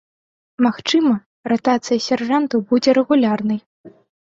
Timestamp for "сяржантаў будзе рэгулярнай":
2.07-3.59